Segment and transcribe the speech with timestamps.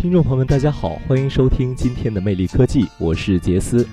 [0.00, 3.84] 听众朋友们，大家好，欢迎收听今天的魅力科技，我是杰斯。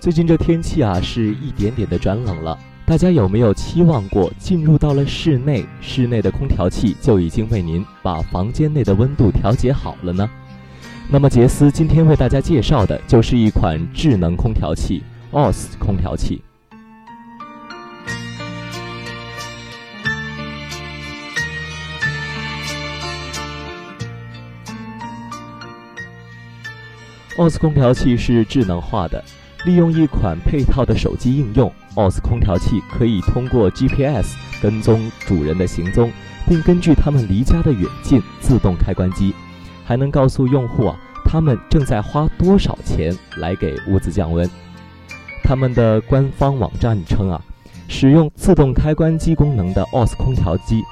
[0.00, 2.58] 最近这天气啊，是一点点的转冷了。
[2.84, 10.28] 大家有没有期望过，进入到了室内，室内的空调器就已经为您把房间内的温度调节好了呢？
[11.08, 16.42] 那么杰斯今天为大家介绍的就是一款智能空调器 ——OS 空调器。
[27.36, 29.24] OS 空调器是智能化的，
[29.64, 36.12] 利用一款配套的手机应用，OS 空调器可以通过 GPS 跟踪主人的行踪，
[36.46, 39.34] 并根据他们离家的远近自动开关机，
[39.82, 44.48] 还能告诉用户啊，他们正在花多少钱来给屋子降温。
[45.42, 47.40] 他们的官方网站称啊，
[47.88, 50.82] 使用自动开关机功能的 OS 空调机，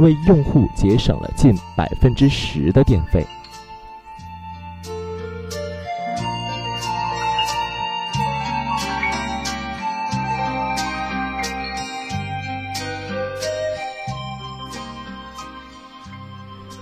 [0.00, 3.26] 为用户节省了近百分之十的电费。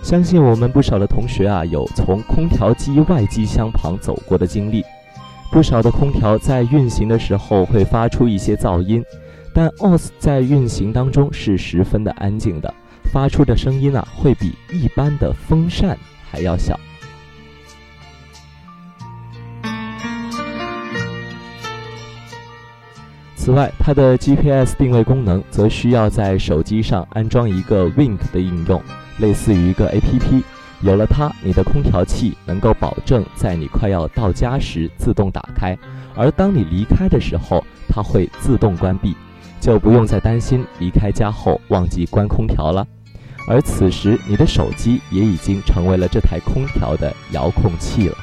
[0.06, 4.84] 相信我们不少的同学啊，有从空调机外机箱旁走过的经历。
[5.50, 9.04] 不少的空调在运行的时候会发出一些噪音，
[9.52, 12.72] 但 OS 在运行当中是十分的安静的，
[13.12, 15.98] 发出的声音啊会比一般的风扇
[16.30, 16.78] 还要小。
[23.46, 28.82] 此外，它的 GPS 定位功能则需要在手机上安装一个 Wink 的应用。
[29.18, 30.42] 类似于一个 APP，
[30.80, 35.78] 有了它，你的空调器能够保证在你快要到家时自动打开，
[36.16, 39.14] 而当你离开的时候，它会自动关闭，
[39.60, 42.84] 就不用再担心离开家后忘记关空调了。
[43.46, 48.16] 而此时，你的手机也已经成为了这台空调的遥控器了。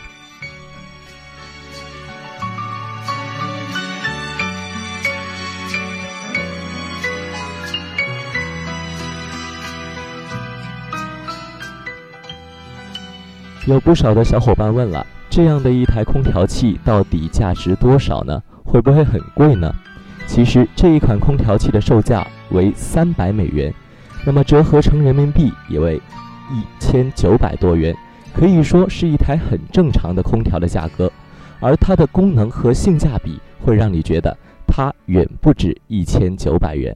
[13.66, 18.44] 有不少的小伙伴问了，这样的一台空调器到底价值多少呢？
[18.66, 19.74] 会不会很贵呢？
[20.28, 23.74] 其实这一款空调器的售价为三百美元，
[24.25, 25.96] 那么折合成人民币也为
[26.51, 27.96] 一千九百多元，
[28.34, 31.09] 可以说是一台很正常的空调的价格。
[31.62, 34.38] 而它的功能和性价比会让你觉得
[34.68, 36.94] 它远不止一千九百元。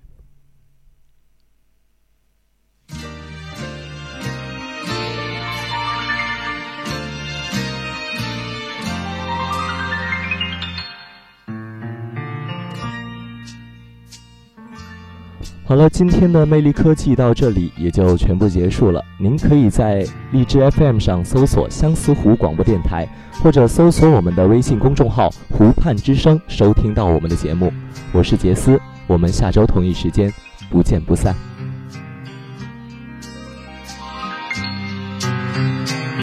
[15.67, 19.03] 好了，今天的魅力科技到这里也就全部结束了。
[19.17, 23.05] 您可以在荔枝 FM 上搜索相思湖广播电台，
[23.44, 27.69] 或者搜索我们的微信公众号“湖畔之声”，收听到我们的节目。
[28.13, 30.33] 我是杰斯，我们下周同一时间
[30.69, 31.35] 不见不散。